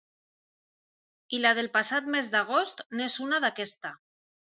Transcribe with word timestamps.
I 1.37 1.43
la 1.45 1.53
del 1.61 1.71
passat 1.77 2.09
mes 2.17 2.35
d’agost 2.35 2.85
n’és 2.99 3.23
una 3.29 3.45
d’aquesta. 3.47 3.97